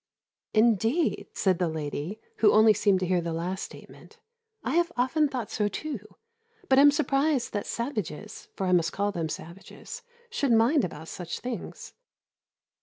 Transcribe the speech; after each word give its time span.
"Indeed," 0.55 1.27
said 1.35 1.59
the 1.59 1.67
lady, 1.67 2.19
who 2.37 2.53
only 2.53 2.73
seemed 2.73 2.99
to 3.01 3.05
hear 3.05 3.21
the 3.21 3.31
last 3.33 3.61
statement, 3.61 4.17
"I 4.63 4.73
have 4.73 4.91
often 4.97 5.27
thought 5.27 5.51
so 5.51 5.67
too, 5.67 6.15
but 6.67 6.79
I 6.79 6.81
am 6.81 6.89
surprised 6.89 7.53
that 7.53 7.67
savages, 7.67 8.47
for 8.55 8.65
I 8.65 8.71
must 8.71 8.93
call 8.93 9.11
them 9.11 9.29
savages, 9.29 10.01
should 10.31 10.53
mind 10.53 10.83
about 10.83 11.07
such 11.07 11.39
things." 11.39 11.93